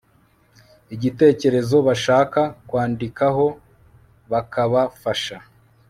[0.95, 3.45] igitekerezo bashaka kwandikaho
[4.31, 5.37] bakabafasha